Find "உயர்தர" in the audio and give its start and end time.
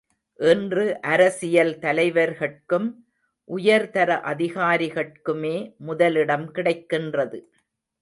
3.49-4.09